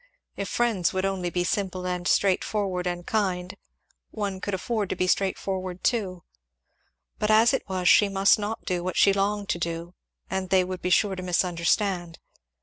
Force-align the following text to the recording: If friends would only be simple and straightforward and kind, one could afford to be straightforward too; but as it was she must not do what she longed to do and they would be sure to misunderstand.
If 0.35 0.49
friends 0.49 0.93
would 0.93 1.05
only 1.05 1.29
be 1.29 1.43
simple 1.43 1.85
and 1.85 2.07
straightforward 2.07 2.87
and 2.87 3.05
kind, 3.05 3.53
one 4.09 4.41
could 4.41 4.55
afford 4.55 4.89
to 4.89 4.95
be 4.95 5.05
straightforward 5.05 5.83
too; 5.83 6.23
but 7.19 7.29
as 7.29 7.53
it 7.53 7.69
was 7.69 7.87
she 7.87 8.09
must 8.09 8.39
not 8.39 8.65
do 8.65 8.83
what 8.83 8.97
she 8.97 9.13
longed 9.13 9.49
to 9.49 9.59
do 9.59 9.93
and 10.27 10.49
they 10.49 10.63
would 10.63 10.81
be 10.81 10.89
sure 10.89 11.15
to 11.15 11.21
misunderstand. 11.21 12.17